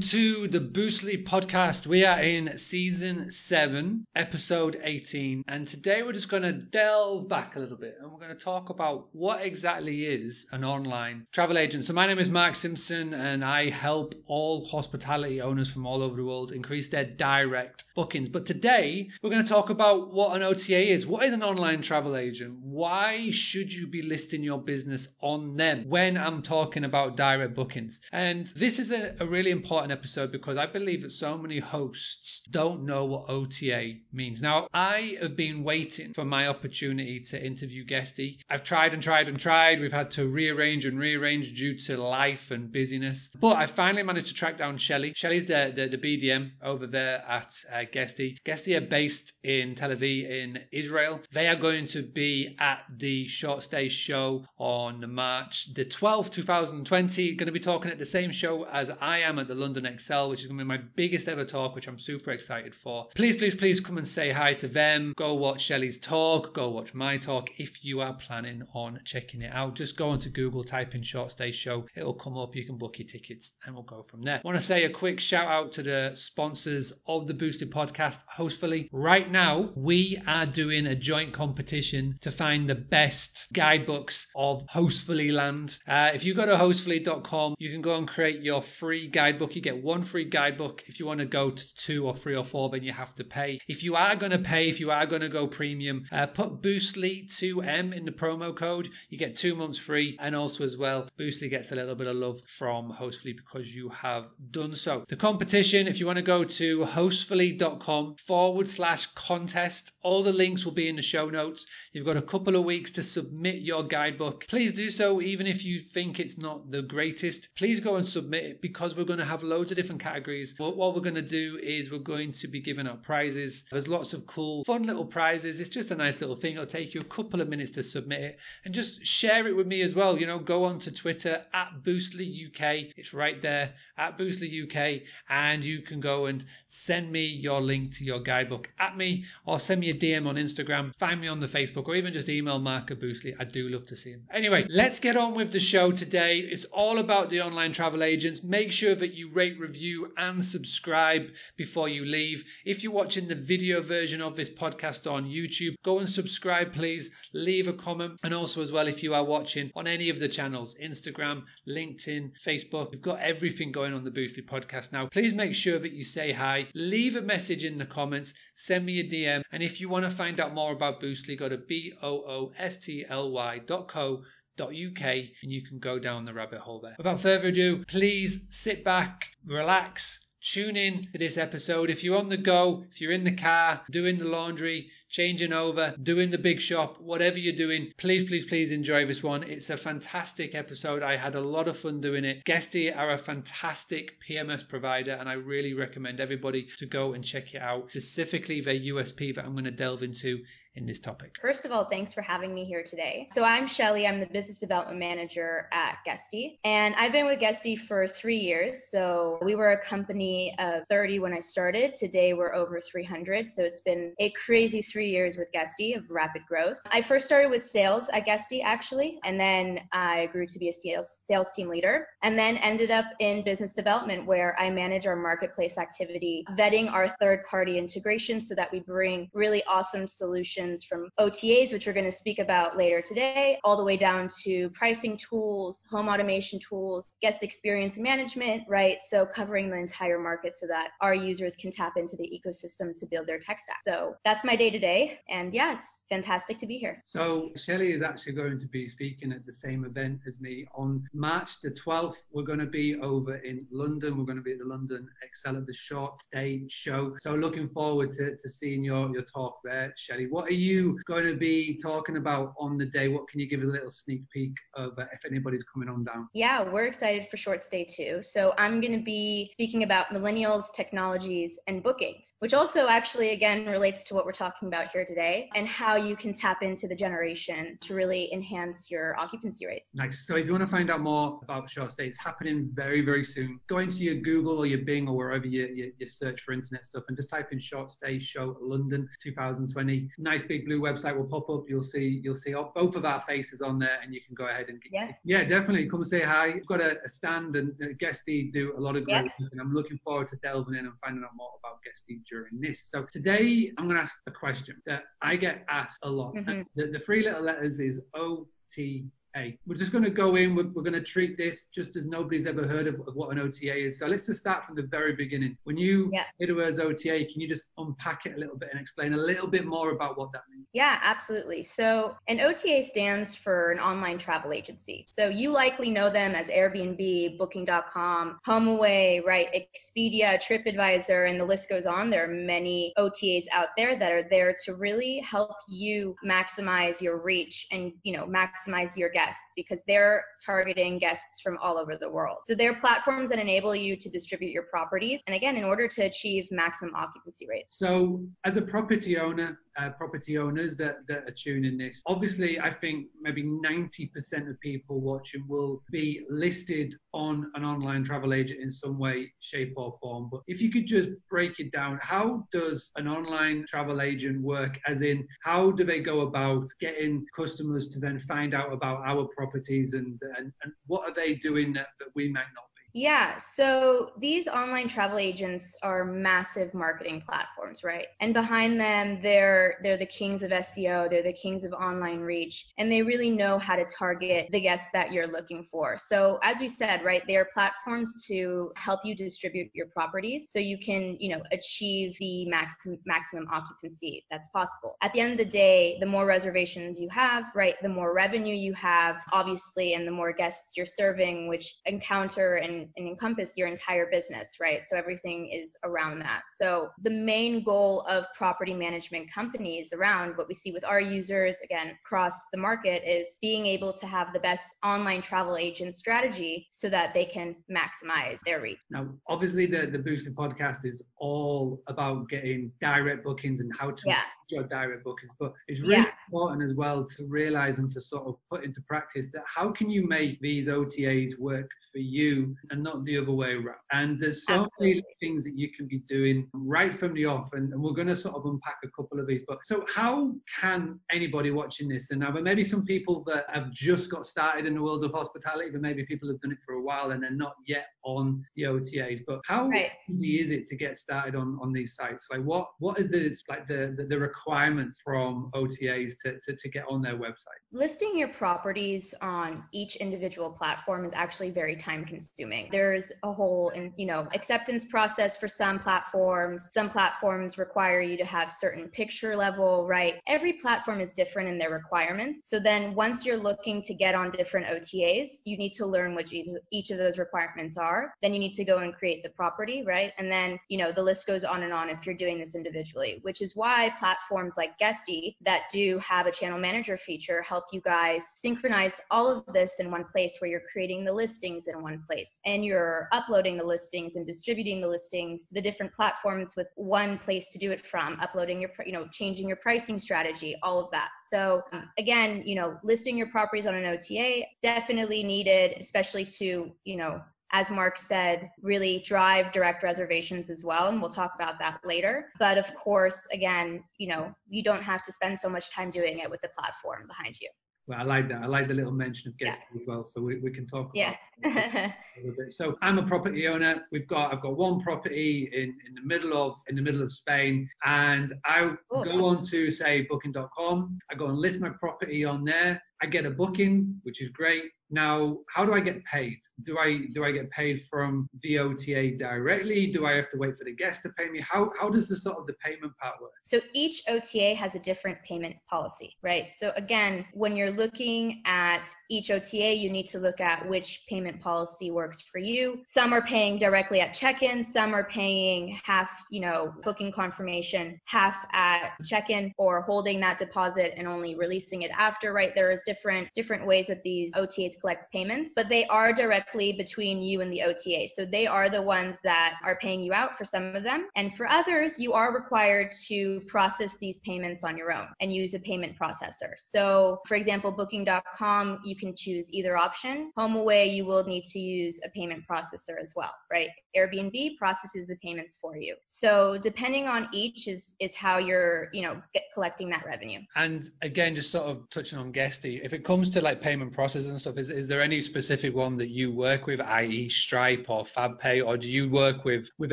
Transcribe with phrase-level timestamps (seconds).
[0.00, 1.88] To the Boostly podcast.
[1.88, 7.56] We are in season seven, episode 18, and today we're just going to delve back
[7.56, 11.58] a little bit and we're going to talk about what exactly is an online travel
[11.58, 11.82] agent.
[11.82, 16.14] So, my name is Mark Simpson, and I help all hospitality owners from all over
[16.14, 18.28] the world increase their direct bookings.
[18.28, 21.06] But today we're going to talk about what an OTA is.
[21.06, 22.56] What is an online travel agent?
[22.62, 28.00] Why should you be listing your business on them when I'm talking about direct bookings?
[28.12, 32.42] And this is a, a really important episode because I believe that so many hosts
[32.50, 34.42] don't know what OTA means.
[34.42, 38.40] Now, I have been waiting for my opportunity to interview Guesty.
[38.48, 39.80] I've tried and tried and tried.
[39.80, 43.30] We've had to rearrange and rearrange due to life and busyness.
[43.40, 45.12] But I finally managed to track down Sheli.
[45.14, 48.36] Sheli's the, the, the BDM over there at uh, Guesty.
[48.44, 51.20] Guesty are based in Tel Aviv in Israel.
[51.32, 57.34] They are going to be at the Short Stay show on March the 12th, 2020.
[57.34, 60.30] Going to be talking at the same show as I am at the London Excel,
[60.30, 63.06] which is going to be my biggest ever talk, which I'm super excited for.
[63.14, 65.12] Please, please, please come and say hi to them.
[65.16, 66.54] Go watch Sheli's talk.
[66.54, 69.74] Go watch my talk if you are planning on checking it out.
[69.74, 71.86] Just go onto Google, type in Short Stay Show.
[71.96, 72.54] It'll come up.
[72.54, 74.36] You can book your tickets and we'll go from there.
[74.36, 78.24] I want to say a quick shout out to the sponsors of the Boostly podcast,
[78.36, 78.88] Hostfully.
[78.92, 85.32] Right now, we are doing a joint competition to find the best guidebooks of Hostfully
[85.32, 85.78] land.
[85.86, 89.56] Uh, if you go to hostfully.com, you can go and create your free guidebook.
[89.56, 90.84] You get one free guidebook.
[90.86, 93.24] If you want to go to two or three or four, then you have to
[93.24, 93.58] pay.
[93.68, 96.62] If you are going to pay, if you are going to go premium, uh, put
[96.62, 98.88] Boostly2M in the promo code.
[99.10, 100.16] You get two months free.
[100.20, 103.88] And also, as well, Boostly gets a little bit of love from Hostfully because you
[103.90, 105.04] have done so.
[105.08, 110.64] The competition, if you want to go to hostfully.com forward slash contest, all the links
[110.64, 111.66] will be in the show notes.
[111.92, 114.46] You've got a couple of weeks to submit your guidebook.
[114.48, 117.54] Please do so, even if you think it's not the greatest.
[117.56, 120.54] Please go and submit it because we're going to have loads of different categories.
[120.58, 123.64] What, what we're going to do is we're going to be giving out prizes.
[123.70, 125.60] There's lots of cool, fun little prizes.
[125.60, 126.54] It's just a nice little thing.
[126.54, 129.66] It'll take you a couple of minutes to submit it and just share it with
[129.66, 130.18] me as well.
[130.18, 132.92] You know, go on to Twitter at Boostly UK.
[132.96, 137.92] It's right there at Boostly UK, and you can go and send me your link
[137.96, 141.40] to your guidebook at me, or send me a DM on Instagram, find me on
[141.40, 143.34] the Facebook, or even just email Mark at Boostly.
[143.38, 144.24] I do love to see him.
[144.30, 146.38] Anyway, let's get on with the show today.
[146.38, 148.42] It's all about the online travel agents.
[148.42, 152.44] Make sure that you rate, review, and subscribe before you leave.
[152.64, 157.10] If you're watching the video version of this podcast on YouTube, go and subscribe, please.
[157.32, 160.28] Leave a comment, and also as well if you are watching on any of the
[160.28, 165.06] channels, Instagram, LinkedIn, Facebook, we've got everything going on the Boostly podcast now.
[165.06, 169.00] Please make sure that you say hi, leave a message in the comments, send me
[169.00, 171.92] a DM, and if you want to find out more about Boostly, go to b
[172.02, 174.22] o o s t l y dot co
[174.64, 176.94] uk and you can go down the rabbit hole there.
[176.98, 181.90] Without further ado, please sit back, relax, tune in to this episode.
[181.90, 185.94] If you're on the go, if you're in the car, doing the laundry, changing over,
[186.02, 189.42] doing the big shop, whatever you're doing, please, please, please enjoy this one.
[189.42, 191.02] It's a fantastic episode.
[191.02, 192.44] I had a lot of fun doing it.
[192.44, 197.54] Guesty are a fantastic PMS provider, and I really recommend everybody to go and check
[197.54, 200.44] it out, specifically their USP that I'm going to delve into
[200.78, 201.36] in this topic.
[201.42, 203.28] First of all, thanks for having me here today.
[203.32, 204.08] So I'm Sheli.
[204.08, 208.88] I'm the business development manager at Guesty, and I've been with Guesty for three years.
[208.90, 211.94] So we were a company of 30 when I started.
[211.94, 213.50] Today we're over 300.
[213.50, 216.78] So it's been a crazy three years with Guesty of rapid growth.
[216.86, 220.72] I first started with sales at Guesty actually, and then I grew to be a
[220.72, 225.16] sales sales team leader, and then ended up in business development where I manage our
[225.16, 231.08] marketplace activity, vetting our third party integration so that we bring really awesome solutions from
[231.18, 235.16] OTAs, which we're going to speak about later today, all the way down to pricing
[235.16, 238.98] tools, home automation tools, guest experience management, right?
[239.08, 243.06] So covering the entire market so that our users can tap into the ecosystem to
[243.06, 243.78] build their tech stack.
[243.82, 245.18] So that's my day to day.
[245.28, 247.02] And yeah, it's fantastic to be here.
[247.04, 251.04] So Sheli is actually going to be speaking at the same event as me on
[251.12, 252.16] March the 12th.
[252.32, 254.18] We're going to be over in London.
[254.18, 257.16] We're going to be at the London Excel at the Short Stay show.
[257.20, 260.30] So looking forward to, to seeing your, your talk there, Sheli.
[260.30, 263.08] What are you going to be talking about on the day?
[263.08, 266.04] What can you give us a little sneak peek of uh, if anybody's coming on
[266.04, 266.28] down?
[266.34, 268.20] Yeah, we're excited for Short Stay too.
[268.22, 273.66] So I'm going to be speaking about millennials, technologies, and bookings, which also actually again
[273.66, 276.94] relates to what we're talking about here today and how you can tap into the
[276.94, 279.94] generation to really enhance your occupancy rates.
[279.94, 280.26] Nice.
[280.26, 283.24] So if you want to find out more about Short Stay, it's happening very, very
[283.24, 283.60] soon.
[283.68, 286.84] Go into your Google or your Bing or wherever you, you, you search for internet
[286.84, 290.10] stuff and just type in Short Stay Show London 2020.
[290.18, 291.64] Nice big blue website will pop up.
[291.68, 294.68] You'll see you'll see both of our faces on there and you can go ahead
[294.68, 295.12] and get, yeah.
[295.24, 296.50] yeah, definitely come say hi.
[296.54, 299.46] We've got a, a stand and uh, Guesty do a lot of great yeah.
[299.50, 302.84] and I'm looking forward to delving in and finding out more about Guesty during this.
[302.90, 306.34] So today I'm going to ask a question that I get asked a lot.
[306.34, 306.62] Mm-hmm.
[306.76, 310.54] The, the three little letters is O T hey, we're just going to go in,
[310.54, 313.38] we're, we're, going to treat this just as nobody's ever heard of, of, what an
[313.38, 313.98] OTA is.
[313.98, 315.56] So let's just start from the very beginning.
[315.64, 316.24] When you yeah.
[316.38, 319.16] hear the words OTA, can you just unpack it a little bit and explain a
[319.16, 320.66] little bit more about what that means?
[320.72, 321.62] Yeah, absolutely.
[321.62, 325.06] So an OTA stands for an online travel agency.
[325.10, 329.48] So you likely know them as Airbnb, Booking.com, HomeAway, right?
[329.54, 332.10] Expedia, TripAdvisor, and the list goes on.
[332.10, 337.22] There are many OTAs out there that are there to really help you maximize your
[337.22, 342.08] reach and, you know, maximize your guests because they're targeting guests from all over the
[342.08, 342.38] world.
[342.44, 345.20] So they're platforms that enable you to distribute your properties.
[345.26, 347.78] And again, in order to achieve maximum occupancy rates.
[347.78, 352.70] So as a property owner, uh, property owners that, that are tuning this, obviously I
[352.70, 358.70] think maybe 90% of people watching will be listed on an online travel agent in
[358.70, 360.28] some way, shape or form.
[360.30, 364.78] But if you could just break it down, how does an online travel agent work?
[364.86, 369.24] As in, how do they go about getting customers to then find out about our
[369.36, 372.67] properties and, and, and what are they doing that, that we might not
[372.98, 378.08] yeah, so these online travel agents are massive marketing platforms, right?
[378.20, 382.66] And behind them, they're they're the kings of SEO, they're the kings of online reach,
[382.76, 385.96] and they really know how to target the guests that you're looking for.
[385.96, 390.58] So as we said, right, they are platforms to help you distribute your properties so
[390.58, 394.96] you can, you know, achieve the maximum maximum occupancy that's possible.
[395.02, 398.56] At the end of the day, the more reservations you have, right, the more revenue
[398.56, 403.68] you have, obviously, and the more guests you're serving, which encounter and and, encompass your
[403.68, 404.86] entire business, right?
[404.86, 406.42] So everything is around that.
[406.58, 411.58] So the main goal of property management companies around what we see with our users,
[411.64, 416.68] again, across the market, is being able to have the best online travel agent strategy
[416.70, 418.78] so that they can maximize their reach.
[418.90, 424.02] Now, obviously, the, the Boostly podcast is all about getting direct bookings and how to
[424.06, 425.32] yeah your direct bookings.
[425.38, 426.10] But it's really yeah.
[426.26, 429.90] important as well to realize and to sort of put into practice that how can
[429.90, 433.78] you make these OTAs work for you and not the other way around.
[433.92, 434.94] And there's so Absolutely.
[434.94, 438.08] many things that you can be doing right from the off, and, and we're going
[438.08, 439.42] to sort of unpack a couple of these.
[439.46, 443.46] But so, how can anybody watching this, and now there may be some people that
[443.52, 446.58] have just got started in the world of hospitality, but maybe people have done it
[446.64, 449.20] for a while and they're not yet on the OTAs.
[449.26, 449.92] But how right.
[450.08, 452.26] easy is it to get started on on these sites?
[452.30, 456.68] Like, what what is the like the the, the requirements from OTAs to, to to
[456.68, 457.60] get on their website?
[457.72, 463.72] Listing your properties on each individual platform is actually very time consuming there's a whole
[463.96, 466.68] you know acceptance process for some platforms.
[466.70, 470.14] Some platforms require you to have certain picture level, right?
[470.26, 472.42] Every platform is different in their requirements.
[472.44, 476.32] So then once you're looking to get on different OTAs, you need to learn what
[476.72, 477.97] each of those requirements are.
[478.22, 480.12] Then you need to go and create the property, right?
[480.18, 483.20] And then, you know, the list goes on and on if you're doing this individually,
[483.22, 487.80] which is why platforms like Guesty that do have a channel manager feature help you
[487.80, 492.02] guys synchronize all of this in one place where you're creating the listings in one
[492.06, 496.68] place and you're uploading the listings and distributing the listings to the different platforms with
[496.76, 500.78] one place to do it from uploading your you know changing your pricing strategy all
[500.78, 505.76] of that so um, again you know listing your properties on an ota definitely needed
[505.78, 507.20] especially to you know
[507.52, 510.88] as Mark said, really drive direct reservations as well.
[510.88, 512.30] And we'll talk about that later.
[512.38, 516.18] But of course, again, you know, you don't have to spend so much time doing
[516.18, 517.48] it with the platform behind you.
[517.88, 518.42] Well, I like that.
[518.42, 519.80] I like the little mention of guests yeah.
[519.80, 521.16] as well, so we, we can talk yeah.
[521.42, 522.52] a little bit.
[522.52, 523.82] So I'm a property owner.
[523.90, 527.10] We've got I've got one property in, in the middle of in the middle of
[527.10, 528.76] Spain, and I Ooh.
[528.90, 530.98] go on to say Booking.com.
[531.10, 532.82] I go and list my property on there.
[533.02, 534.64] I get a booking, which is great.
[534.90, 536.38] Now, how do I get paid?
[536.62, 539.88] Do I do I get paid from VOTA directly?
[539.88, 541.40] Do I have to wait for the guest to pay me?
[541.40, 543.32] How how does the sort of the payment part work?
[543.44, 546.54] So each OTA has a different payment policy, right?
[546.54, 551.40] So again, when you're looking at each OTA, you need to look at which payment
[551.40, 552.82] policy works for you.
[552.86, 558.46] Some are paying directly at check-in, some are paying half, you know, booking confirmation, half
[558.54, 562.54] at check-in or holding that deposit and only releasing it after, right?
[562.54, 567.20] There is different different ways that these OTAs collect payments, but they are directly between
[567.20, 568.08] you and the OTA.
[568.08, 571.08] So they are the ones that are paying you out for some of them.
[571.14, 575.52] And for others, you are required to process these payments on your own and use
[575.52, 576.52] a payment processor.
[576.56, 580.32] So for example, booking.com, you can choose either option.
[580.38, 583.68] HomeAway, you will need to use a payment processor as well, right?
[583.94, 585.94] Airbnb processes the payments for you.
[586.08, 589.20] So depending on each is is how you're, you know,
[589.52, 590.40] collecting that revenue.
[590.56, 594.32] And again, just sort of touching on Guesty, if it comes to like payment processing
[594.32, 597.28] and stuff, is, is there any specific one that you work with, i.e.
[597.28, 599.92] Stripe or FabPay, or do you work with with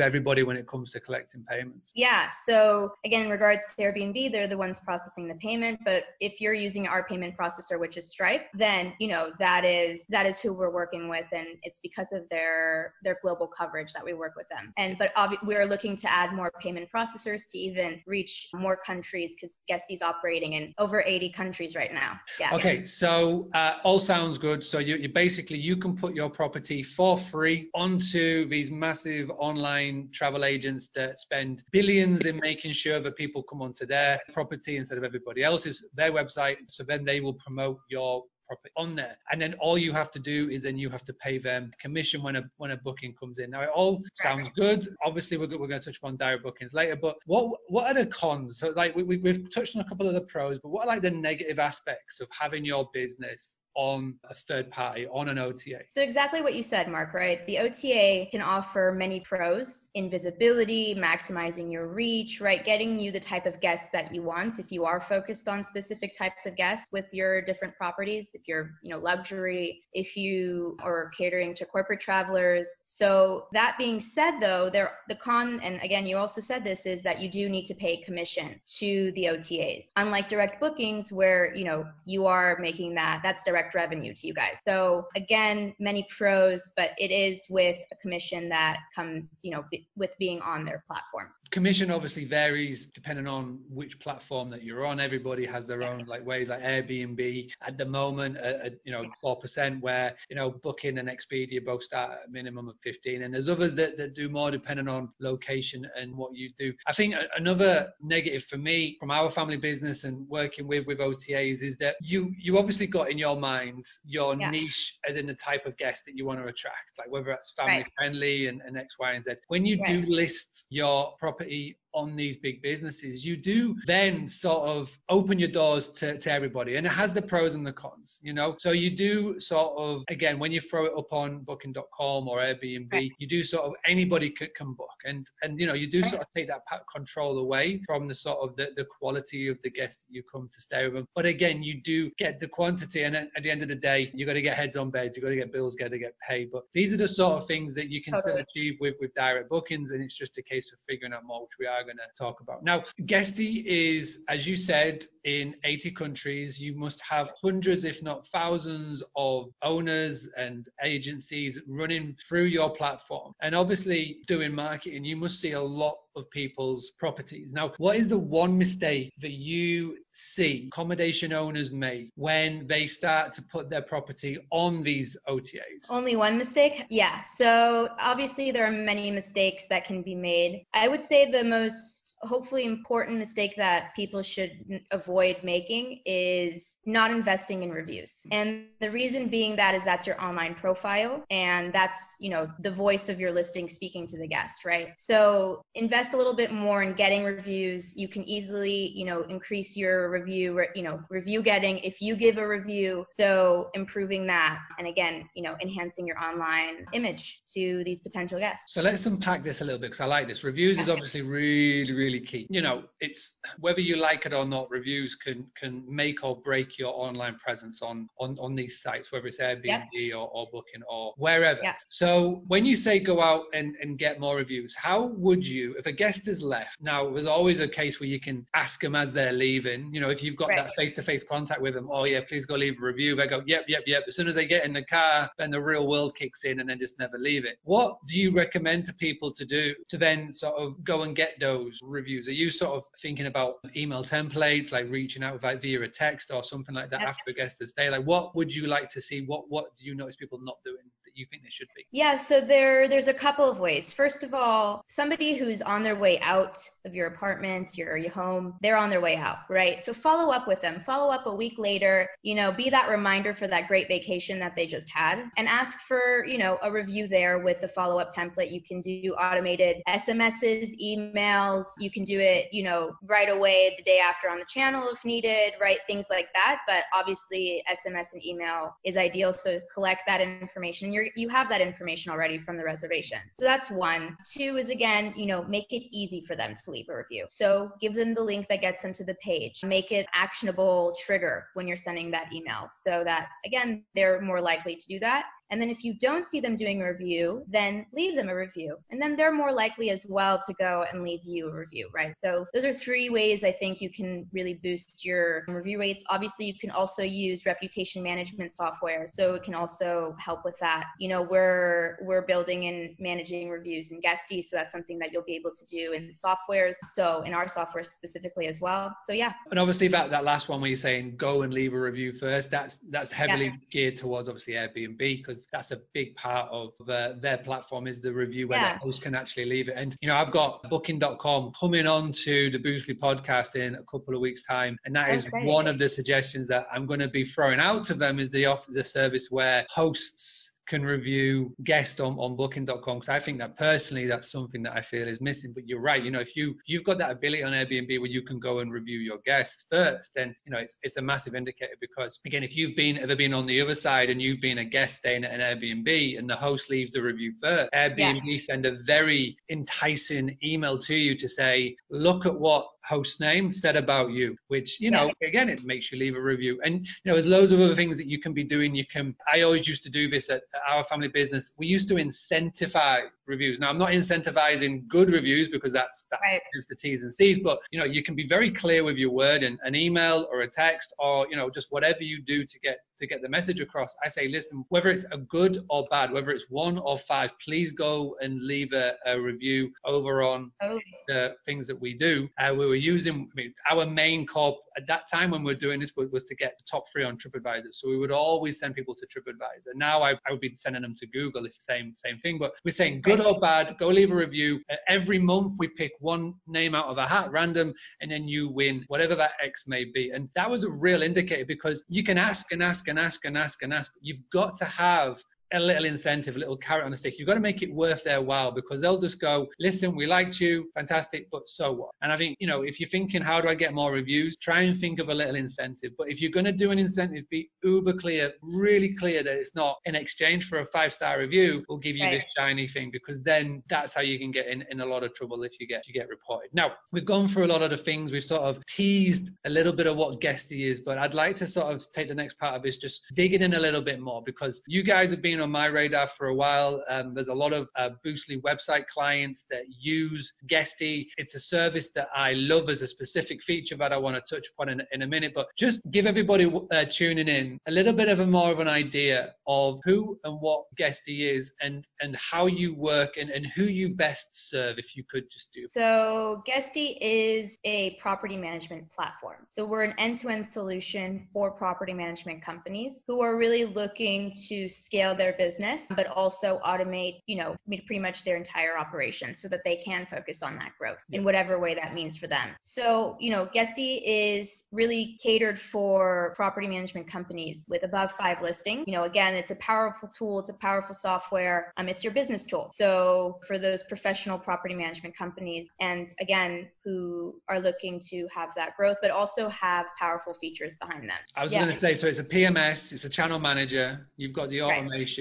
[0.00, 1.92] everybody when it comes to collecting payments?
[1.94, 2.30] Yeah.
[2.30, 5.80] So again, in regards to Airbnb, they're the ones processing the payment.
[5.84, 10.06] But if you're using our payment processor, which is Stripe, then you know that is
[10.08, 14.04] that is who we're working with, and it's because of their their global coverage that
[14.04, 14.72] we work with them.
[14.78, 19.34] And but obvi- we're looking to add more payment processors to even reach more countries
[19.34, 22.18] because Guesty's operating in over 80 countries right now.
[22.38, 22.54] Yeah.
[22.54, 24.64] Okay, so uh, all sounds good.
[24.64, 30.08] So you, you basically you can put your property for free onto these massive online
[30.12, 34.98] travel agents that spend billions in making sure that people come onto their property instead
[34.98, 36.56] of everybody else's their website.
[36.66, 39.16] So then they will promote your property on there.
[39.30, 42.22] And then all you have to do is then you have to pay them commission
[42.22, 43.50] when a when a booking comes in.
[43.50, 44.86] Now it all sounds good.
[45.04, 46.96] Obviously, we're, we're going to touch upon direct bookings later.
[46.96, 48.58] But what what are the cons?
[48.58, 51.02] So like we, we've touched on a couple of the pros, but what are like
[51.02, 55.80] the negative aspects of having your business on a third party, on an OTA.
[55.90, 57.46] So, exactly what you said, Mark, right?
[57.46, 62.64] The OTA can offer many pros in visibility, maximizing your reach, right?
[62.64, 66.16] Getting you the type of guests that you want if you are focused on specific
[66.16, 71.10] types of guests with your different properties, if you're, you know, luxury, if you are
[71.16, 72.82] catering to corporate travelers.
[72.86, 77.02] So, that being said, though, there the con, and again, you also said this, is
[77.02, 79.86] that you do need to pay commission to the OTAs.
[79.96, 84.26] Unlike direct bookings, where, you know, you are making that, that's direct direct revenue to
[84.26, 84.60] you guys.
[84.62, 89.88] So again, many pros, but it is with a commission that comes, you know, b-
[89.96, 91.38] with being on their platforms.
[91.50, 95.00] Commission obviously varies depending on which platform that you're on.
[95.00, 96.48] Everybody has their own like ways.
[96.48, 99.80] Like Airbnb at the moment, uh, you know, four percent.
[99.82, 103.48] Where you know Booking and Expedia both start at a minimum of fifteen, and there's
[103.48, 106.72] others that, that do more depending on location and what you do.
[106.86, 111.62] I think another negative for me from our family business and working with with OTAs
[111.62, 113.55] is that you you obviously got in your mind
[114.04, 114.50] your yeah.
[114.50, 117.52] niche as in the type of guest that you want to attract, like whether that's
[117.56, 117.92] family right.
[117.96, 119.32] friendly and, and X, Y, and Z.
[119.48, 124.96] When you do list your property on these big businesses, you do then sort of
[125.08, 126.76] open your doors to, to everybody.
[126.76, 128.54] And it has the pros and the cons, you know?
[128.58, 132.92] So you do sort of, again, when you throw it up on booking.com or Airbnb,
[132.92, 133.10] right.
[133.18, 134.88] you do sort of anybody can, can book.
[135.04, 136.10] And, and, you know, you do right.
[136.10, 136.62] sort of take that
[136.94, 140.48] control away from the sort of the, the quality of the guest that you come
[140.52, 141.08] to stay with them.
[141.14, 143.04] But again, you do get the quantity.
[143.04, 145.16] And at, at the end of the day, you got to get heads on beds,
[145.16, 146.50] you got to get bills, got to get paid.
[146.52, 149.48] But these are the sort of things that you can still achieve with, with direct
[149.48, 149.92] bookings.
[149.92, 152.40] And it's just a case of figuring out more, which we are going to talk
[152.40, 152.62] about.
[152.62, 156.60] Now, Guesty is, as you said, in 80 countries.
[156.60, 163.32] You must have hundreds, if not thousands, of owners and agencies running through your platform.
[163.42, 167.52] And obviously, doing marketing, you must see a lot of people's properties.
[167.52, 173.32] Now, what is the one mistake that you see accommodation owners make when they start
[173.34, 175.90] to put their property on these OTAs?
[175.90, 176.84] Only one mistake?
[176.88, 177.22] Yeah.
[177.22, 180.64] So, obviously, there are many mistakes that can be made.
[180.74, 187.10] I would say the most hopefully important mistake that people should avoid making is not
[187.10, 188.22] investing in reviews.
[188.32, 192.70] And the reason being that is that's your online profile and that's, you know, the
[192.70, 194.88] voice of your listing speaking to the guest, right?
[194.96, 199.22] So, invest invest a little bit more in getting reviews, you can easily, you know,
[199.28, 203.04] increase your review, you know, review getting if you give a review.
[203.12, 208.66] So improving that, and again, you know, enhancing your online image to these potential guests.
[208.70, 210.44] So let's unpack this a little bit because I like this.
[210.44, 212.46] Reviews is obviously really, really key.
[212.50, 214.70] You know, it's whether you like it or not.
[214.70, 219.26] Reviews can can make or break your online presence on on on these sites, whether
[219.26, 220.16] it's Airbnb yep.
[220.16, 221.60] or, or Booking or wherever.
[221.62, 221.76] Yep.
[221.88, 225.86] So when you say go out and and get more reviews, how would you, if
[225.86, 229.12] a guest has left, now there's always a case where you can ask them as
[229.12, 229.92] they're leaving.
[229.92, 230.64] You know, if you've got right.
[230.64, 233.16] that face-to-face contact with them, oh yeah, please go leave a review.
[233.16, 234.04] They go, yep, yep, yep.
[234.06, 236.68] As soon as they get in the car, then the real world kicks in, and
[236.68, 237.58] then just never leave it.
[237.62, 241.34] What do you recommend to people to do to then sort of go and get
[241.40, 242.28] those reviews?
[242.28, 246.30] Are you sort of thinking about email templates, like reaching out like via a text
[246.32, 247.90] or something like that after a guest has stayed?
[247.90, 249.24] Like, what would you like to see?
[249.26, 250.90] What what do you notice people not doing?
[251.16, 251.84] You think they should be?
[251.90, 253.92] Yeah, so there there's a couple of ways.
[253.92, 258.54] First of all, somebody who's on their way out of your apartment, your, your home,
[258.62, 259.82] they're on their way out, right?
[259.82, 260.80] So follow up with them.
[260.80, 264.54] Follow up a week later, you know, be that reminder for that great vacation that
[264.54, 268.50] they just had and ask for, you know, a review there with the follow-up template.
[268.50, 273.82] You can do automated SMSs, emails, you can do it, you know, right away the
[273.82, 275.78] day after on the channel if needed, right?
[275.86, 276.60] Things like that.
[276.66, 279.32] But obviously SMS and email is ideal.
[279.32, 280.92] So collect that information.
[280.92, 283.18] You're, you have that information already from the reservation.
[283.32, 284.16] So that's one.
[284.24, 287.26] Two is again, you know, make it easy for them to leave a review.
[287.28, 289.64] So give them the link that gets them to the page.
[289.64, 294.76] Make it actionable trigger when you're sending that email so that again, they're more likely
[294.76, 295.26] to do that.
[295.50, 298.76] And then if you don't see them doing a review, then leave them a review.
[298.90, 302.16] And then they're more likely as well to go and leave you a review, right?
[302.16, 306.04] So those are three ways I think you can really boost your review rates.
[306.10, 309.06] Obviously, you can also use reputation management software.
[309.06, 310.86] So it can also help with that.
[310.98, 315.22] You know, we're we're building and managing reviews in Guesty, so that's something that you'll
[315.22, 316.74] be able to do in softwares.
[316.84, 318.94] So in our software specifically as well.
[319.04, 319.32] So yeah.
[319.50, 322.50] And obviously that that last one where you're saying go and leave a review first,
[322.50, 323.56] that's that's heavily yeah.
[323.70, 328.00] geared towards obviously Airbnb because because that's a big part of the, their platform is
[328.00, 328.74] the review where yeah.
[328.74, 329.74] the host can actually leave it.
[329.76, 334.14] And you know, I've got Booking.com coming on to the Boostly podcast in a couple
[334.14, 337.24] of weeks' time, and that is one of the suggestions that I'm going to be
[337.24, 342.14] throwing out to them is the offer the service where hosts can review guests on,
[342.18, 345.52] on booking.com because I think that personally that's something that I feel is missing.
[345.54, 348.22] But you're right, you know, if you you've got that ability on Airbnb where you
[348.22, 351.74] can go and review your guests first, then you know it's it's a massive indicator
[351.80, 354.64] because again, if you've been ever been on the other side and you've been a
[354.64, 358.38] guest staying at an Airbnb and the host leaves the review first, Airbnb yeah.
[358.38, 363.76] send a very enticing email to you to say, look at what host name said
[363.76, 366.60] about you, which, you know, again, it makes you leave a review.
[366.64, 368.74] And, you know, there's loads of other things that you can be doing.
[368.74, 371.52] You can, I always used to do this at, our family business.
[371.58, 373.58] We used to incentivize reviews.
[373.58, 376.40] Now, I'm not incentivizing good reviews because that's, that's right.
[376.68, 379.42] the T's and C's, but, you know, you can be very clear with your word
[379.42, 382.78] in an email or a text or, you know, just whatever you do to get
[382.98, 383.94] to get the message across.
[384.02, 387.72] I say, listen, whether it's a good or bad, whether it's one or five, please
[387.72, 390.82] go and leave a, a review over on totally.
[391.06, 392.28] the things that we do.
[392.38, 395.58] Uh, we were using, I mean, our main core at that time when we were
[395.58, 397.72] doing this was, was, to get the top three on TripAdvisor.
[397.72, 399.74] So we would always send people to TripAdvisor.
[399.74, 402.38] Now I, I would be sending them to Google, if same same thing.
[402.38, 404.60] But we're saying good or bad, go leave a review.
[404.70, 408.48] Uh, every month we pick one name out of a hat, random, and then you
[408.48, 410.10] win whatever that X may be.
[410.10, 413.36] And that was a real indicator because you can ask and ask and ask and
[413.36, 416.90] ask and ask, but you've got to have a little incentive, a little carrot on
[416.90, 417.18] the stick.
[417.18, 420.40] You've got to make it worth their while because they'll just go, listen, we liked
[420.40, 421.90] you, fantastic, but so what?
[422.02, 424.36] And I think, you know, if you're thinking, how do I get more reviews?
[424.36, 425.92] Try and think of a little incentive.
[425.96, 429.54] But if you're going to do an incentive, be uber clear, really clear that it's
[429.54, 432.18] not in exchange for a five star review, we'll give you right.
[432.18, 435.14] this shiny thing because then that's how you can get in, in a lot of
[435.14, 436.50] trouble if you get if you get reported.
[436.52, 439.72] Now, we've gone through a lot of the things, we've sort of teased a little
[439.72, 442.56] bit of what Guesty is, but I'd like to sort of take the next part
[442.56, 445.45] of this, just digging in a little bit more because you guys have been been
[445.46, 446.82] on my radar for a while.
[446.88, 451.08] Um, there's a lot of uh, Boostly website clients that use Guesty.
[451.18, 454.48] It's a service that I love as a specific feature that I want to touch
[454.52, 455.32] upon in, in a minute.
[455.36, 458.66] But just give everybody uh, tuning in a little bit of a more of an
[458.66, 463.64] idea of who and what Guesty is and and how you work and, and who
[463.64, 464.78] you best serve.
[464.78, 465.66] If you could just do.
[465.70, 469.46] So Guesty is a property management platform.
[469.48, 475.14] So we're an end-to-end solution for property management companies who are really looking to scale
[475.14, 479.64] their their business, but also automate, you know, pretty much their entire operation so that
[479.64, 482.50] they can focus on that growth in whatever way that means for them.
[482.62, 488.84] So, you know, Guesty is really catered for property management companies with above five listings.
[488.86, 492.46] You know, again, it's a powerful tool, it's a powerful software, um, it's your business
[492.46, 492.70] tool.
[492.72, 498.76] So for those professional property management companies, and again, who are looking to have that
[498.76, 501.18] growth, but also have powerful features behind them.
[501.34, 501.62] I was yeah.
[501.62, 504.86] going to say, so it's a PMS, it's a channel manager, you've got the automation.
[504.88, 505.15] Right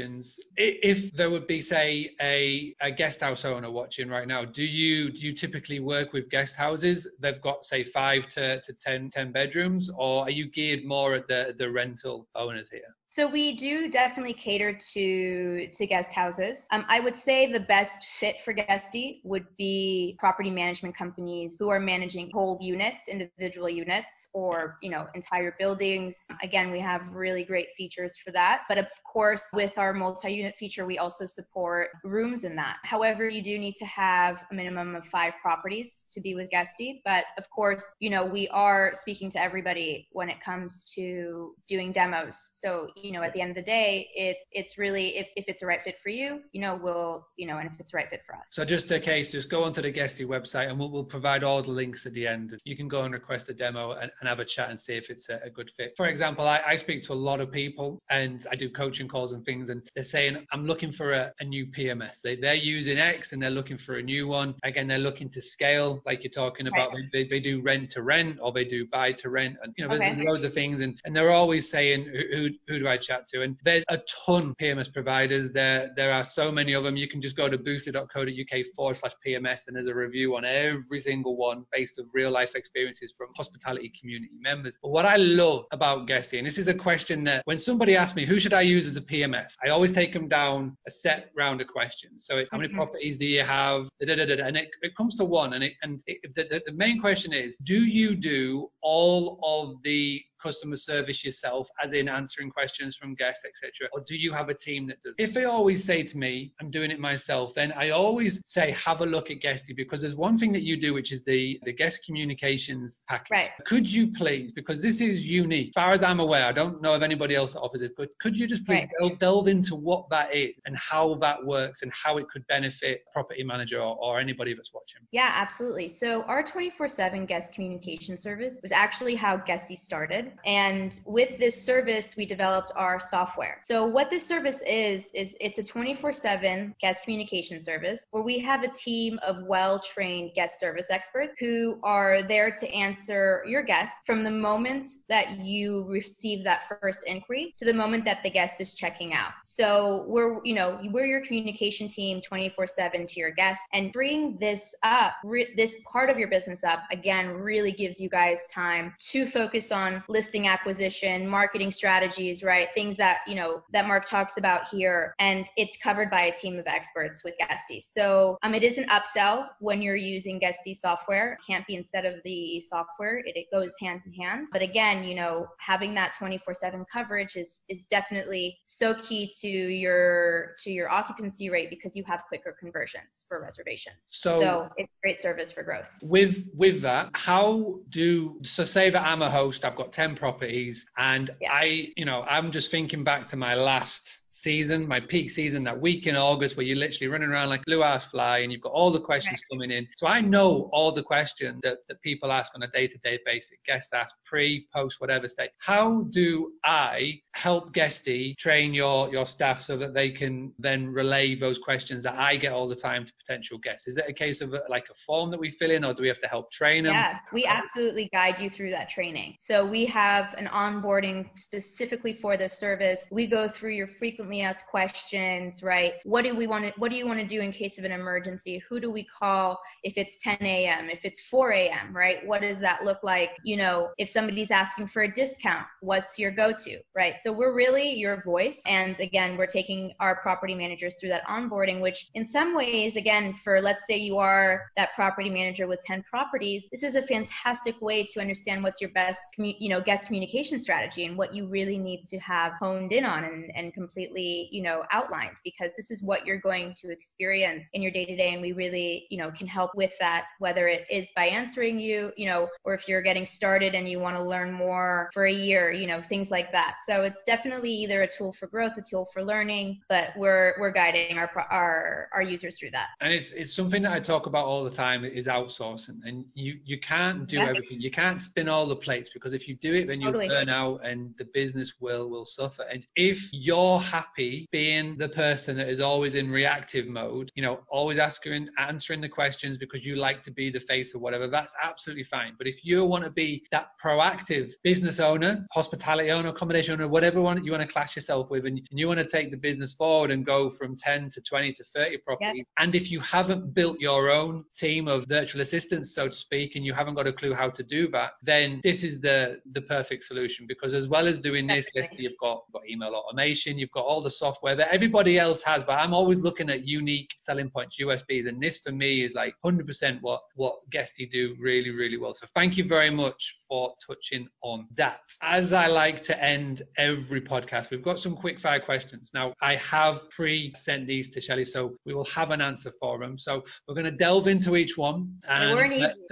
[0.58, 5.12] if there would be, say, a, a guest house owner watching right now, do you
[5.12, 7.08] do you typically work with guest houses?
[7.20, 11.28] They've got say five to, to 10, 10 bedrooms, or are you geared more at
[11.28, 12.96] the the rental owners here?
[13.16, 16.68] So we do definitely cater to to guest houses.
[16.74, 21.70] Um, I would say the best fit for Guesty would be property management companies who
[21.70, 26.26] are managing whole units, individual units, or you know entire buildings.
[26.44, 28.64] Again, we have really great features for that.
[28.68, 32.80] But of course, with our multi-unit feature, we also support rooms in that.
[32.84, 37.02] However, you do need to have a minimum of five properties to be with Guesty.
[37.06, 41.94] But of course, you know we are speaking to everybody when it comes to doing
[41.94, 42.52] demos.
[42.56, 45.62] So you know, at the end of the day, it's it's really if, if it's
[45.62, 48.10] a right fit for you, you know, we'll, you know, and if it's a right
[48.10, 48.46] fit for us.
[48.52, 51.62] So just a case, just go onto the Guesty website and we'll, we'll provide all
[51.62, 52.58] the links at the end.
[52.64, 55.10] You can go and request a demo and, and have a chat and see if
[55.12, 55.94] it's a, a good fit.
[55.96, 59.34] For example, I, I, speak to a lot of people and I do coaching calls
[59.34, 62.22] and things, and they're saying, I'm looking for a, a new PMS.
[62.22, 64.56] They, they're using X and they're looking for a new one.
[64.64, 66.94] Again, they're looking to scale, like you're talking about.
[66.94, 67.04] Right.
[67.14, 69.58] They, they do rent to rent or they do buy to rent.
[69.62, 70.14] And, you know, okay.
[70.14, 70.82] there's loads of things.
[70.82, 73.42] And, and they're always saying, who, who do I chat to?
[73.42, 75.52] And there's a ton PMS providers.
[75.52, 76.96] There, there are so many of them.
[76.96, 81.00] You can just go to boostly.co.uk forward slash PMS and there's a review on every
[81.00, 84.78] single one based of real life experiences from hospitality community members.
[84.82, 88.16] But what I love about Guesty, and this is a question that when somebody asks
[88.16, 89.54] me, who should I use as a PMS?
[89.64, 92.26] I always take them down a set round of questions.
[92.26, 92.78] So it's how many mm-hmm.
[92.78, 93.88] properties do you have?
[94.06, 95.54] Da, da, da, and it, it comes to one.
[95.54, 100.22] And, it, and it, the, the main question is, do you do all of the
[100.46, 104.58] customer service yourself, as in answering questions from guests, etc., or do you have a
[104.68, 105.16] team that does?
[105.18, 109.00] If they always say to me, "I'm doing it myself," then I always say, "Have
[109.02, 111.76] a look at Guesty," because there's one thing that you do, which is the the
[111.82, 113.32] guest communications package.
[113.32, 113.52] Right.
[113.66, 116.94] Could you please, because this is unique, as far as I'm aware, I don't know
[116.94, 118.90] of anybody else that offers it, but could you just please right.
[119.00, 122.96] delve, delve, into what that is and how that works and how it could benefit
[123.08, 125.02] a property manager or, or anybody that's watching?
[125.12, 125.88] Yeah, absolutely.
[125.88, 130.34] So our 24/7 guest communication service was actually how Guesty started.
[130.46, 133.62] And with this service, we developed our software.
[133.64, 138.64] So what this service is, is it's a 24-7 guest communication service where we have
[138.64, 144.24] a team of well-trained guest service experts who are there to answer your guests from
[144.24, 148.74] the moment that you receive that first inquiry to the moment that the guest is
[148.74, 149.32] checking out.
[149.44, 154.76] So we're, you know, we're your communication team 24-7 to your guests and bring this
[154.84, 159.26] up, re- this part of your business up again, really gives you guys time to
[159.26, 162.70] focus on listing acquisition, marketing strategies, right?
[162.74, 165.14] Things that, you know, that Mark talks about here.
[165.20, 167.80] And it's covered by a team of experts with Guesty.
[167.80, 171.34] So um, it is an upsell when you're using Guesty software.
[171.34, 173.20] It can't be instead of the software.
[173.20, 174.48] It, it goes hand in hand.
[174.52, 180.56] But again, you know, having that 24-7 coverage is is definitely so key to your
[180.64, 184.08] to your occupancy rate because you have quicker conversions for reservations.
[184.10, 186.00] So, so it's great service for growth.
[186.02, 190.86] With with that, how do so say that I'm a host, I've got 10 properties
[190.98, 191.52] and yeah.
[191.52, 195.80] I, you know, I'm just thinking back to my last season, my peak season, that
[195.80, 198.74] week in August where you're literally running around like blue ass fly and you've got
[198.74, 199.58] all the questions right.
[199.58, 199.88] coming in.
[199.96, 203.94] So I know all the questions that, that people ask on a day-to-day basis, guests
[203.94, 205.52] ask pre, post, whatever state.
[205.60, 211.36] How do I help Guesty train your your staff so that they can then relay
[211.36, 213.88] those questions that I get all the time to potential guests?
[213.88, 216.10] Is it a case of like a form that we fill in or do we
[216.10, 216.94] have to help train them?
[216.94, 219.36] Yeah, we absolutely guide you through that training.
[219.40, 223.08] So we have an onboarding specifically for this service.
[223.12, 225.94] We go through your frequent frequently asked questions, right?
[226.04, 227.92] What do we want to, what do you want to do in case of an
[227.92, 228.62] emergency?
[228.68, 232.26] Who do we call if it's 10 a.m., if it's 4 a.m., right?
[232.26, 233.38] What does that look like?
[233.44, 237.20] You know, if somebody's asking for a discount, what's your go to, right?
[237.20, 238.64] So we're really your voice.
[238.66, 243.32] And again, we're taking our property managers through that onboarding, which in some ways, again,
[243.34, 247.80] for let's say you are that property manager with 10 properties, this is a fantastic
[247.80, 251.78] way to understand what's your best, you know, guest communication strategy and what you really
[251.78, 255.92] need to have honed in on and, and completely completely, you know, outlined because this
[255.92, 258.34] is what you're going to experience in your day to day.
[258.34, 262.12] And we really, you know, can help with that, whether it is by answering you,
[262.18, 265.32] you know, or if you're getting started and you want to learn more for a
[265.32, 266.78] year, you know, things like that.
[266.88, 270.72] So it's definitely either a tool for growth, a tool for learning, but we're, we're
[270.72, 272.88] guiding our, our, our users through that.
[273.02, 276.60] And it's, it's something that I talk about all the time is outsourcing and you,
[276.64, 277.82] you can't do everything.
[277.82, 280.28] You can't spin all the plates because if you do it, then you totally.
[280.28, 282.64] burn out and the business will, will suffer.
[282.72, 287.42] And if you're happy happy being the person that is always in reactive mode, you
[287.42, 291.28] know, always asking, answering the questions because you like to be the face or whatever,
[291.28, 292.34] that's absolutely fine.
[292.38, 297.22] But if you want to be that proactive business owner, hospitality owner, accommodation owner, whatever
[297.22, 300.12] one you want to class yourself with, and, you want to take the business forward
[300.12, 302.48] and go from 10 to 20 to 30 properties, yep.
[302.58, 306.66] and if you haven't built your own team of virtual assistants, so to speak, and
[306.66, 310.04] you haven't got a clue how to do that, then this is the the perfect
[310.04, 314.02] solution because as well as doing this, you've got, got email automation, you've got all
[314.02, 318.28] the software that everybody else has, but I'm always looking at unique selling points, USPs,
[318.28, 322.14] and this for me is like 100% what what Guesty do really, really well.
[322.14, 325.02] So thank you very much for touching on that.
[325.22, 329.12] As I like to end every podcast, we've got some quick fire questions.
[329.14, 333.18] Now I have pre-sent these to Sheli, so we will have an answer for them.
[333.18, 335.18] So we're going to delve into each one.
[335.28, 335.58] And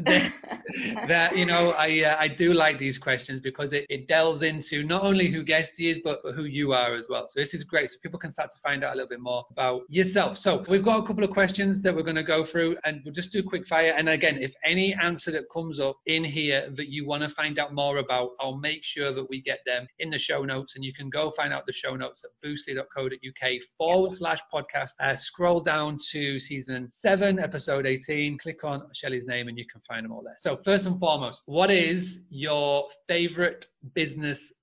[0.02, 0.32] they
[1.08, 4.84] that you know I uh, I do like these questions because it, it delves into
[4.84, 7.28] not only who Guesty is but, but who you are as well.
[7.28, 9.46] So this is great, so people can start to find out a little bit more
[9.52, 10.38] about yourself.
[10.38, 13.14] So we've got a couple of questions that we're going to go through, and we'll
[13.14, 13.94] just do a quick fire.
[13.96, 17.60] And again, if any answer that comes up in here that you want to find
[17.60, 20.84] out more about, I'll make sure that we get them in the show notes, and
[20.84, 24.92] you can go find out the show notes at boostly.co.uk forward slash podcast.
[25.00, 29.82] Uh, scroll down to season seven, episode 18, click on Sheli's name, and you can
[29.88, 30.36] find them all there.
[30.38, 34.54] So first and foremost, what is your favorite business?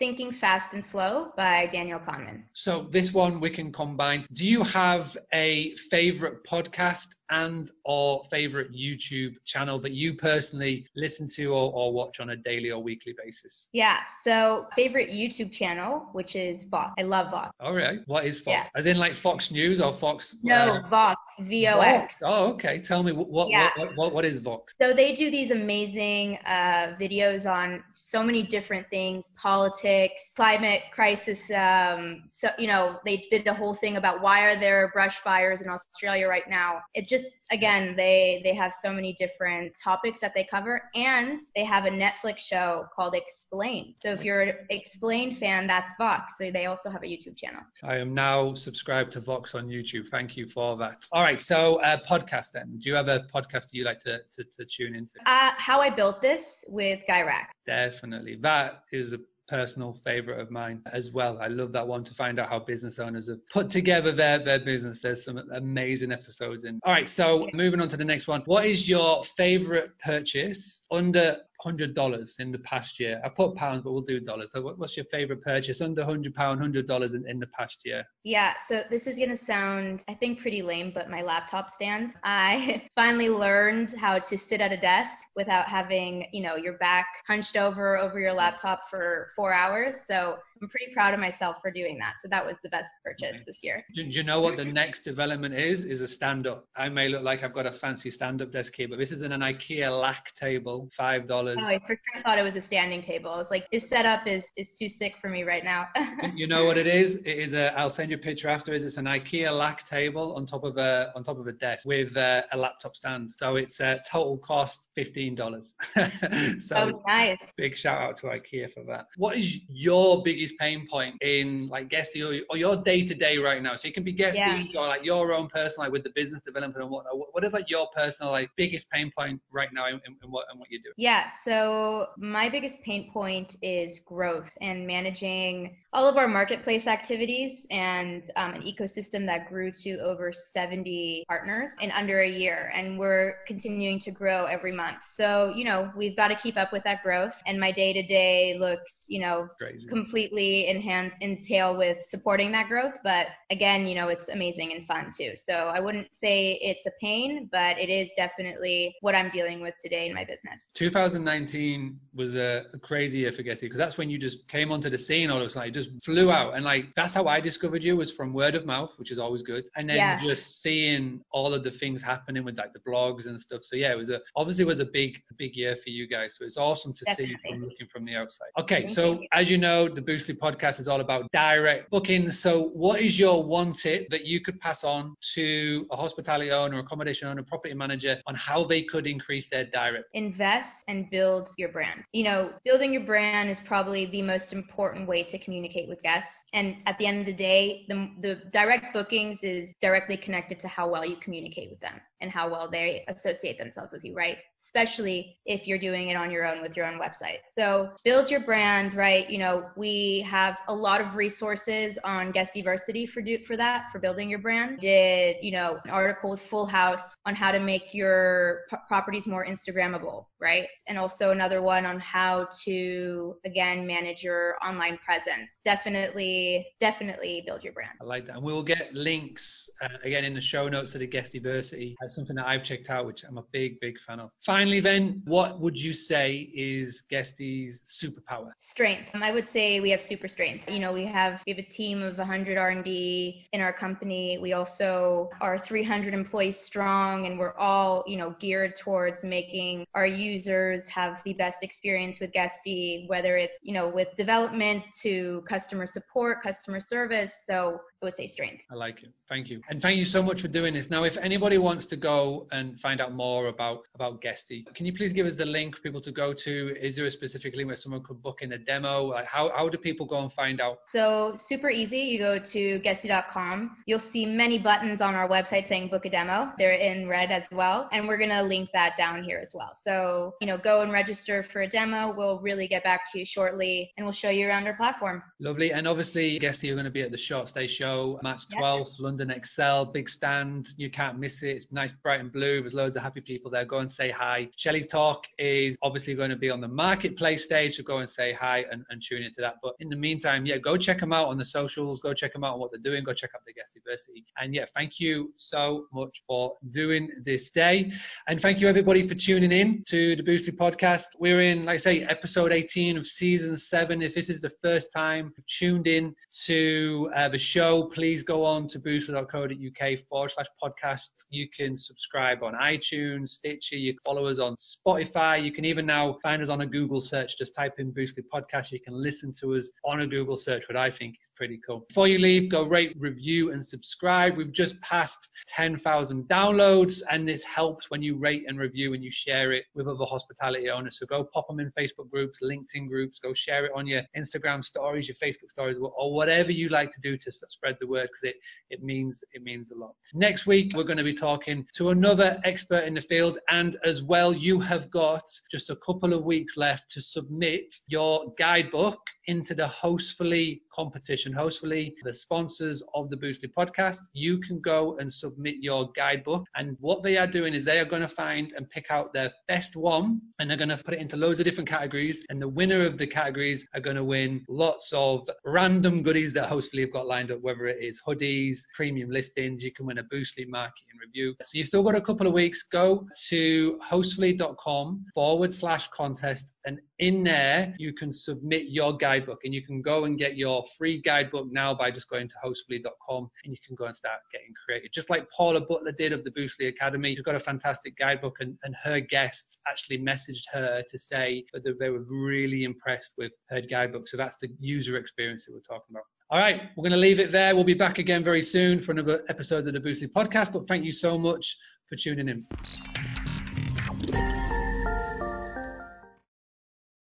[0.00, 2.44] Thinking Fast and Slow by Daniel Kahneman.
[2.54, 4.24] So this one we can combine.
[4.32, 11.26] Do you have a favorite podcast and or favorite YouTube channel that you personally listen
[11.36, 13.68] to or, or watch on a daily or weekly basis?
[13.72, 14.00] Yeah.
[14.22, 16.92] So favorite YouTube channel, which is Vox.
[16.98, 17.50] I love Vox.
[17.60, 18.00] All right.
[18.06, 18.54] What is Vox?
[18.54, 18.66] Yeah.
[18.74, 20.36] As in like Fox News or Fox?
[20.42, 21.20] No, uh, Vox.
[21.40, 22.22] V O X.
[22.24, 22.80] Oh, okay.
[22.80, 23.70] Tell me what yeah.
[23.76, 24.74] what, what, what is Vox?
[24.80, 31.50] So they do these amazing uh, videos on so many different things: politics, climate crisis.
[31.50, 35.60] Um, so you know they did the whole thing about why are there brush fires
[35.60, 36.80] in Australia right now.
[36.94, 41.40] It just just again they they have so many different topics that they cover and
[41.54, 43.94] they have a netflix show called explain.
[44.00, 46.34] So if you're an explained fan that's vox.
[46.38, 47.60] So they also have a youtube channel.
[47.82, 50.08] I am now subscribed to vox on youtube.
[50.10, 51.04] Thank you for that.
[51.12, 52.78] All right so uh, podcast then.
[52.78, 55.14] Do you have a podcast that you like to, to, to tune into?
[55.26, 58.36] Uh, how i built this with Guy Raz definitely.
[58.40, 59.18] That is a
[59.50, 61.38] personal favorite of mine as well.
[61.42, 64.60] I love that one to find out how business owners have put together their, their
[64.60, 65.02] business.
[65.02, 66.78] There's some amazing episodes in.
[66.84, 68.42] All right, so moving on to the next one.
[68.46, 73.20] What is your favorite purchase under hundred dollars in the past year.
[73.24, 74.52] I put pounds, but we'll do dollars.
[74.52, 78.04] So, what's your favorite purchase under hundred pound, hundred dollars in, in the past year?
[78.24, 78.54] Yeah.
[78.58, 82.14] So this is gonna sound, I think, pretty lame, but my laptop stand.
[82.24, 87.06] I finally learned how to sit at a desk without having, you know, your back
[87.26, 89.96] hunched over over your laptop for four hours.
[90.06, 92.20] So I'm pretty proud of myself for doing that.
[92.20, 93.44] So that was the best purchase okay.
[93.46, 93.82] this year.
[93.94, 95.84] Do, you know what the next development is?
[95.84, 96.66] Is a stand up.
[96.76, 99.22] I may look like I've got a fancy stand up desk here, but this is
[99.22, 101.56] an, an IKEA lack table, five dollars.
[101.60, 103.30] Oh, I for sure thought it was a standing table.
[103.30, 105.88] I was like, this setup is is too sick for me right now.
[106.34, 107.16] you know what it is?
[107.16, 107.76] It is a.
[107.78, 108.84] I'll send you a picture afterwards.
[108.84, 112.16] It's an IKEA lack table on top of a on top of a desk with
[112.16, 113.32] a, a laptop stand.
[113.32, 115.74] So it's a total cost fifteen dollars.
[116.60, 117.38] so oh, nice.
[117.56, 119.06] Big shout out to IKEA for that.
[119.16, 123.38] What is your biggest pain point in like Guesty or, or your day to day
[123.38, 123.76] right now?
[123.76, 124.80] So it can be Guesty yeah.
[124.80, 127.14] or like your own personal, like with the business development and whatnot.
[127.32, 130.46] What is like your personal like biggest pain point right now in, in, in what
[130.50, 130.94] and what you're doing?
[130.96, 131.28] Yeah.
[131.28, 138.30] So my biggest pain point is growth and managing all of our marketplace activities and
[138.36, 142.70] um, an ecosystem that grew to over 70 partners in under a year.
[142.74, 144.89] And we're continuing to grow every month.
[145.02, 147.40] So, you know, we've got to keep up with that growth.
[147.46, 149.86] And my day to day looks, you know, Crazy.
[149.86, 152.98] completely in hand, entail with supporting that growth.
[153.02, 155.32] But again, you know, it's amazing and fun too.
[155.36, 159.74] So I wouldn't say it's a pain, but it is definitely what I'm dealing with
[159.82, 160.70] today in my business.
[160.74, 164.98] 2019 was a crazy year for Guesty because that's when you just came onto the
[164.98, 166.54] scene all of a sudden you just flew out.
[166.54, 169.42] And like that's how I discovered you was from word of mouth, which is always
[169.42, 169.68] good.
[169.76, 170.20] And then yeah.
[170.22, 173.64] just seeing all of the things happening with like the blogs and stuff.
[173.64, 176.36] So yeah, it was a obviously was a big big year for you guys.
[176.36, 177.36] So it's awesome to Definitely.
[177.36, 178.50] see from looking from the outside.
[178.58, 179.26] Okay, so you.
[179.32, 182.30] as you know, the Boostly podcast is all about direct booking.
[182.30, 182.50] So
[182.84, 187.28] what is your one tip that you could pass on to a hospitality owner, accommodation
[187.28, 190.06] owner, property manager on how they could increase their direct?
[190.14, 192.02] Invest and build your brand.
[192.12, 196.00] You know, building your brand is probably the most important way to communicate communicate with
[196.02, 196.44] guests.
[196.52, 200.68] And at the end of the day, the, the direct bookings is directly connected to
[200.68, 204.38] how well you communicate with them and how well they associate themselves with you, right?
[204.58, 207.38] Especially if you're doing it on your own with your own website.
[207.48, 209.28] So build your brand, right?
[209.30, 213.98] You know, we have a lot of resources on Guestiversity for do, for that, for
[213.98, 214.80] building your brand.
[214.80, 219.26] Did, you know, an article with Full House on how to make your p- properties
[219.26, 220.68] more Instagrammable, right?
[220.88, 225.58] And also another one on how to, again, manage your online presence.
[225.64, 227.92] Definitely, definitely build your brand.
[228.00, 228.36] I like that.
[228.36, 232.36] And we will get links uh, again in the show notes to the Guestiversity something
[232.36, 234.30] that I've checked out, which I'm a big, big fan of.
[234.44, 238.50] Finally, then, what would you say is Guesty's superpower?
[238.58, 239.10] Strength.
[239.14, 240.70] I would say we have super strength.
[240.70, 244.38] You know, we have we have a team of 100 R&D in our company.
[244.38, 250.06] We also are 300 employees strong, and we're all you know geared towards making our
[250.06, 255.86] users have the best experience with Guesty, whether it's you know with development to customer
[255.86, 257.44] support, customer service.
[257.46, 258.64] So I would say strength.
[258.70, 259.10] I like it.
[259.28, 259.60] Thank you.
[259.68, 260.88] And thank you so much for doing this.
[260.88, 264.94] Now, if anybody wants to go and find out more about, about Guesty, can you
[264.94, 266.76] please give us the link for people to go to?
[266.80, 269.08] Is there a specific link where someone could book in a demo?
[269.08, 270.78] Like how, how do people go and find out?
[270.86, 271.98] So super easy.
[271.98, 273.76] You go to Guesty.com.
[273.84, 276.52] You'll see many buttons on our website saying book a demo.
[276.56, 277.86] They're in red as well.
[277.92, 279.74] And we're going to link that down here as well.
[279.74, 282.14] So, you know, go and register for a demo.
[282.16, 285.22] We'll really get back to you shortly and we'll show you around our platform.
[285.38, 285.72] Lovely.
[285.74, 288.78] And obviously, Guesty, you're going to be at the Short Stay Show show, March 12th,
[288.78, 289.00] yep.
[289.00, 290.68] London Excel, big stand.
[290.76, 291.50] You can't miss it.
[291.50, 292.60] It's nice, bright and blue.
[292.60, 293.64] There's loads of happy people there.
[293.64, 294.48] Go and say hi.
[294.56, 298.32] Sheli's talk is obviously going to be on the marketplace stage, so go and say
[298.32, 299.56] hi and, and tune into that.
[299.62, 302.00] But in the meantime, yeah, go check them out on the socials.
[302.00, 303.04] Go check them out on what they're doing.
[303.04, 304.24] Go check out the Guestiversity.
[304.40, 307.90] And yeah, thank you so much for doing this day.
[308.28, 311.06] And thank you everybody for tuning in to the Boostly podcast.
[311.18, 314.02] We're in, like I say, episode 18 of season seven.
[314.02, 316.14] If this is the first time you've tuned in
[316.46, 321.08] to uh, the show, please go on to boostly.co.uk forward slash podcast.
[321.30, 325.42] You can subscribe on iTunes, Stitcher, you can follow us on Spotify.
[325.42, 327.38] You can even now find us on a Google search.
[327.38, 328.72] Just type in Boostly Podcast.
[328.72, 331.84] You can listen to us on a Google search, what I think is pretty cool.
[331.88, 334.36] Before you leave, go rate, review, and subscribe.
[334.36, 339.10] We've just passed 10,000 downloads, and this helps when you rate and review and you
[339.10, 340.98] share it with other hospitality owners.
[340.98, 344.64] So go pop them in Facebook groups, LinkedIn groups, go share it on your Instagram
[344.64, 348.08] stories, your Facebook stories, or whatever you like to do to spread spread the word
[348.08, 348.36] because it
[348.70, 349.94] it means it means a lot.
[350.14, 354.02] Next week we're going to be talking to another expert in the field, and as
[354.02, 359.54] well, you have got just a couple of weeks left to submit your guidebook into
[359.54, 361.32] the Hostfully competition.
[361.32, 366.44] Hostfully, the sponsors of the Boostly podcast, you can go and submit your guidebook.
[366.56, 369.30] And what they are doing is they are going to find and pick out their
[369.46, 372.24] best one, and they're going to put it into loads of different categories.
[372.28, 376.48] And the winner of the categories are going to win lots of random goodies that
[376.48, 379.62] Hostfully have got lined up, whether it is hoodies, premium listings.
[379.62, 381.34] You can win a Boostly marketing review.
[381.42, 382.62] So you've still got a couple of weeks.
[382.62, 389.54] Go to hostfully.com forward slash contest, and in there you can submit your guidebook, and
[389.54, 393.52] you can go and get your free guidebook now by just going to hostfully.com, and
[393.52, 394.90] you can go and start getting creative.
[394.92, 398.56] Just like Paula Butler did of the Boostly Academy, she's got a fantastic guidebook, and,
[398.64, 403.60] and her guests actually messaged her to say that they were really impressed with her
[403.60, 404.08] guidebook.
[404.08, 406.04] So that's the user experience that we're talking about.
[406.32, 407.56] All right, we're going to leave it there.
[407.56, 410.52] We'll be back again very soon for another episode of the Boostly podcast.
[410.52, 412.46] But thank you so much for tuning in.